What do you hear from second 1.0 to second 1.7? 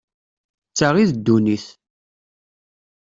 i ddunit.